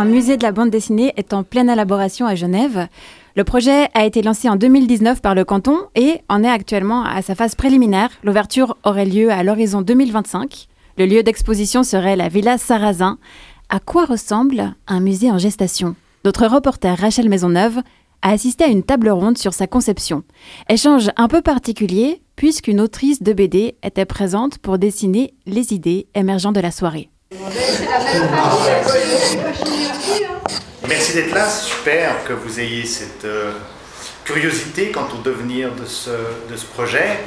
[0.00, 2.88] un musée de la bande dessinée est en pleine élaboration à Genève.
[3.36, 7.20] Le projet a été lancé en 2019 par le canton et en est actuellement à
[7.20, 8.08] sa phase préliminaire.
[8.24, 10.68] L'ouverture aurait lieu à l'horizon 2025.
[10.96, 13.18] Le lieu d'exposition serait la Villa Sarrazin.
[13.68, 15.94] À quoi ressemble un musée en gestation?
[16.24, 17.80] Notre reporter Rachel Maisonneuve
[18.22, 20.22] a assisté à une table ronde sur sa conception.
[20.70, 26.52] Échange un peu particulier puisqu'une autrice de BD était présente pour dessiner les idées émergeant
[26.52, 27.10] de la soirée.
[30.88, 33.52] Merci d'être là, c'est super que vous ayez cette euh,
[34.24, 37.20] curiosité quant au devenir de ce, de ce projet.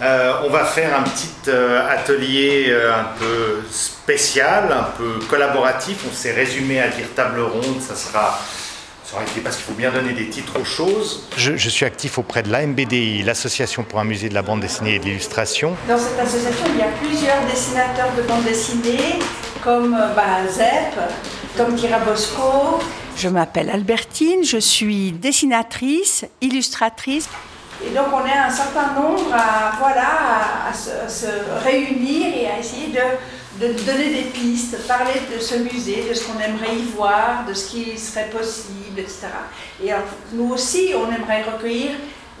[0.00, 5.98] Euh, on va faire un petit euh, atelier un peu spécial, un peu collaboratif.
[6.10, 8.40] On s'est résumé à dire table ronde, ça sera
[9.44, 11.24] parce qu'il faut bien donner des titres aux choses.
[11.36, 14.98] Je, suis actif auprès de l'AMBDI, l'Association pour un musée de la bande dessinée et
[14.98, 15.76] de l'illustration.
[15.88, 19.18] Dans cette association, il y a plusieurs dessinateurs de bande dessinée,
[19.62, 20.98] comme euh, bah, Zep,
[21.56, 22.80] Tom Tirabosco.
[23.16, 27.28] Je m'appelle Albertine, je suis dessinatrice, illustratrice.
[27.84, 31.26] Et donc on est un certain nombre à, voilà, à se
[31.64, 33.00] réunir et à essayer de
[33.60, 37.52] de donner des pistes, parler de ce musée, de ce qu'on aimerait y voir, de
[37.52, 39.26] ce qui serait possible, etc.
[39.82, 39.90] Et
[40.32, 41.90] nous aussi, on aimerait recueillir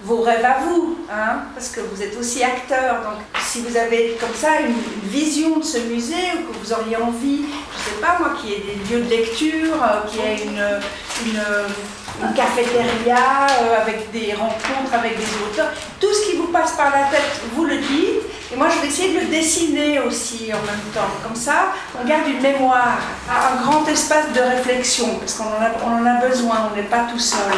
[0.02, 3.02] vos rêves à vous, hein, parce que vous êtes aussi acteur.
[3.02, 4.72] Donc, si vous avez comme ça une,
[5.10, 8.48] vision de ce musée, ou que vous auriez envie, je ne sais pas moi, qu'il
[8.48, 10.80] y ait des lieux de lecture, euh, qu'il y ait une,
[11.26, 16.90] une, cafétéria euh, avec des rencontres avec des auteurs, tout ce qui vous passe par
[16.92, 18.22] la tête, vous le dites.
[18.54, 21.12] Et moi, je vais essayer de le dessiner aussi en même temps.
[21.22, 25.72] Comme ça, on garde une mémoire, un grand espace de réflexion, parce qu'on en, a,
[25.84, 27.52] on en a besoin, on n'est pas tout seul.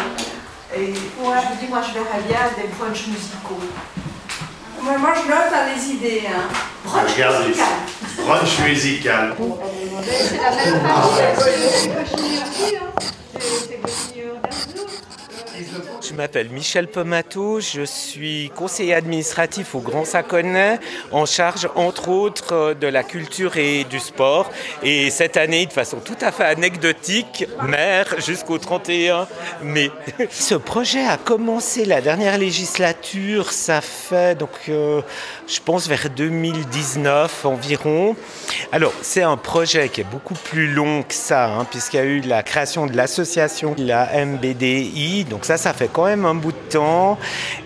[0.77, 3.61] Et je vous dis, moi, je verrais bien des brunchs musicaux.
[4.85, 6.23] Moi, je note à les idées.
[6.29, 6.49] Hein.
[6.85, 7.67] Brunch musical.
[8.19, 9.37] Brunch musical.
[10.03, 10.81] C'est la même
[16.15, 20.79] je m'appelle Michel Pomato, je suis conseiller administratif au Grand Saconnet,
[21.11, 24.49] en charge entre autres de la culture et du sport.
[24.85, 29.27] Et cette année, de façon tout à fait anecdotique, maire jusqu'au 31
[29.65, 29.91] mai.
[30.31, 35.03] Ce projet a commencé la dernière législature, ça fait donc euh,
[35.49, 38.15] je pense vers 2019 environ.
[38.71, 42.05] Alors c'est un projet qui est beaucoup plus long que ça, hein, puisqu'il y a
[42.05, 46.53] eu la création de l'association, la MBDI, donc ça ça fait quand même un bout
[46.53, 47.19] de temps.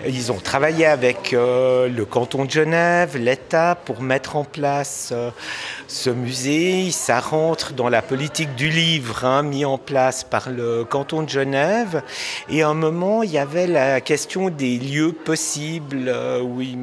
[0.07, 5.29] Ils ont travaillé avec euh, le canton de Genève, l'État, pour mettre en place euh,
[5.87, 6.91] ce musée.
[6.91, 11.29] Ça rentre dans la politique du livre hein, mis en place par le canton de
[11.29, 12.01] Genève.
[12.49, 16.77] Et à un moment, il y avait la question des lieux possibles, euh, oui,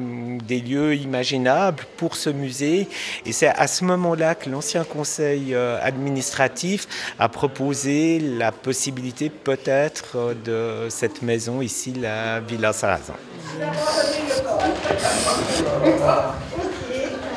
[0.47, 2.87] des lieux imaginables pour ce musée.
[3.25, 6.87] Et c'est à ce moment-là que l'ancien conseil administratif
[7.19, 13.13] a proposé la possibilité peut-être de cette maison ici, la Villa Sarrazin.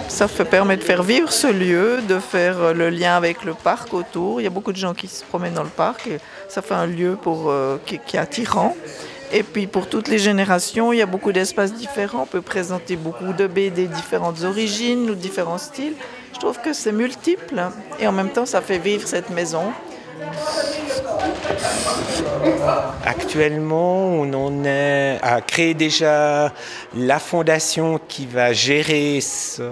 [0.09, 4.41] Ça permet de faire vivre ce lieu, de faire le lien avec le parc autour.
[4.41, 6.09] Il y a beaucoup de gens qui se promènent dans le parc
[6.51, 8.77] ça fait un lieu euh, qui, qui, est attirant.
[9.33, 12.23] Et puis pour toutes les générations, il y a beaucoup d'espaces différents.
[12.23, 15.95] On peut présenter beaucoup de BD différentes origines ou différents styles.
[16.35, 17.63] Je trouve que c'est multiple
[18.01, 19.73] et en même temps ça fait vivre cette maison.
[23.05, 26.53] Actuellement, on en est à créer déjà
[26.97, 29.63] la fondation qui va gérer ce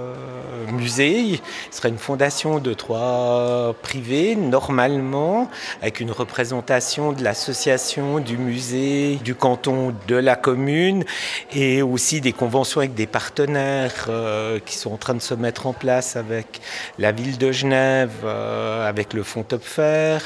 [0.73, 1.41] musée.
[1.71, 5.51] Ce sera une fondation de trois privés, normalement,
[5.81, 11.05] avec une représentation de l'association, du musée, du canton, de la commune,
[11.53, 15.67] et aussi des conventions avec des partenaires euh, qui sont en train de se mettre
[15.67, 16.61] en place avec
[16.99, 20.19] la ville de Genève, euh, avec le fonds Topfer,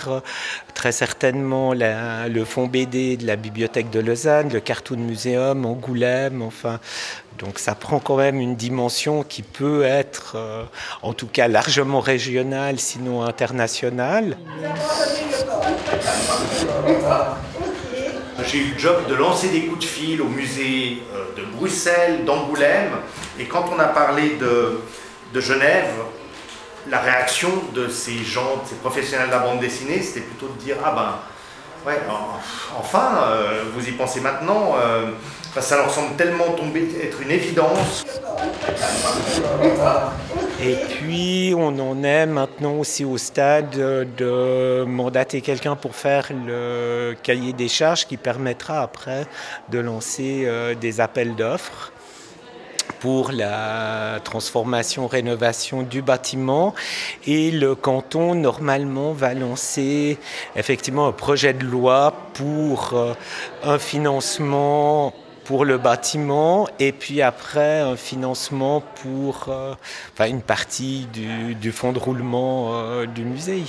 [0.75, 6.79] très certainement le fonds BD de la bibliothèque de Lausanne, le Cartoon Museum, Angoulême, enfin.
[7.39, 10.65] Donc ça prend quand même une dimension qui peut être, euh,
[11.01, 14.37] en tout cas, largement régionale, sinon internationale.
[18.47, 22.25] J'ai eu le job de lancer des coups de fil au musée euh, de Bruxelles,
[22.25, 22.93] d'Angoulême,
[23.41, 25.95] et quand on a parlé de Genève,
[26.89, 30.59] la réaction de ces gens, de ces professionnels de la bande dessinée, c'était plutôt de
[30.61, 31.99] dire Ah ben, ouais,
[32.79, 35.13] enfin, euh, vous y pensez maintenant, euh,
[35.61, 38.05] ça leur semble tellement tomber, être une évidence.
[40.61, 47.15] Et puis, on en est maintenant aussi au stade de mandater quelqu'un pour faire le
[47.23, 49.27] cahier des charges qui permettra après
[49.71, 51.92] de lancer euh, des appels d'offres
[53.03, 56.73] pour la transformation, rénovation du bâtiment.
[57.27, 60.19] Et le canton, normalement, va lancer
[60.55, 63.15] effectivement un projet de loi pour euh,
[63.65, 65.13] un financement
[65.45, 69.75] pour le bâtiment et puis après un financement pour euh,
[70.13, 73.65] enfin, une partie du, du fonds de roulement euh, du musée.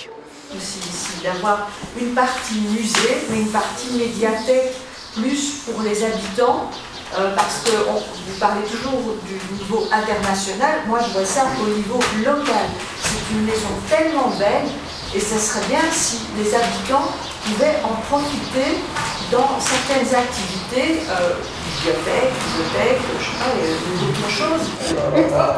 [0.56, 4.74] Aussi d'avoir une partie musée, mais une partie médiathèque
[5.16, 6.70] plus pour les habitants,
[7.18, 12.00] euh, parce que vous parlez toujours du niveau international, moi je vois ça au niveau
[12.26, 12.68] local.
[13.02, 14.70] C'est une maison tellement belle
[15.14, 17.10] et ce serait bien si les habitants
[17.46, 18.80] pouvaient en profiter
[19.32, 21.04] dans certaines activités.
[21.10, 21.34] Euh,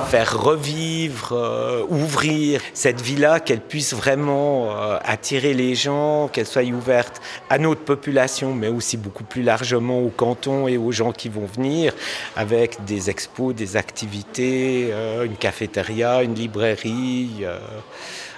[0.08, 6.64] Faire revivre, euh, ouvrir cette villa, qu'elle puisse vraiment euh, attirer les gens, qu'elle soit
[6.64, 11.30] ouverte à notre population, mais aussi beaucoup plus largement au canton et aux gens qui
[11.30, 11.94] vont venir,
[12.36, 17.46] avec des expos, des activités, euh, une cafétéria, une librairie.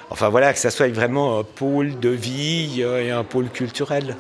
[0.10, 4.18] enfin voilà, que ça soit vraiment un pôle de vie et un pôle culturel.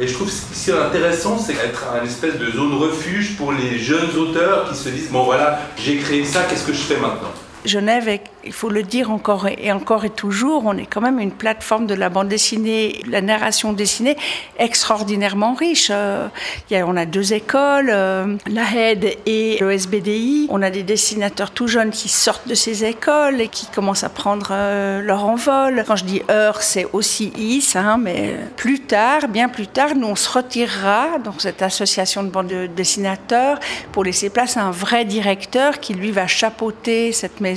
[0.00, 3.52] Et je trouve ce qui est intéressant, c'est être une espèce de zone refuge pour
[3.52, 6.96] les jeunes auteurs qui se disent bon voilà, j'ai créé ça, qu'est-ce que je fais
[6.96, 7.32] maintenant?
[7.64, 11.32] Genève, il faut le dire encore et encore et toujours, on est quand même une
[11.32, 14.16] plateforme de la bande dessinée, la narration dessinée
[14.58, 15.88] extraordinairement riche.
[15.90, 16.28] Euh,
[16.70, 20.46] on a deux écoles, euh, la HED et le SBDI.
[20.50, 24.08] On a des dessinateurs tout jeunes qui sortent de ces écoles et qui commencent à
[24.08, 25.84] prendre euh, leur envol.
[25.86, 30.06] Quand je dis heure, c'est aussi is, hein, mais plus tard, bien plus tard, nous
[30.06, 33.58] on se retirera dans cette association de bande dessinateurs
[33.92, 37.47] pour laisser place à un vrai directeur qui lui va chapeauter cette maison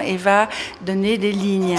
[0.00, 0.48] et va
[0.80, 1.76] donner des lignes.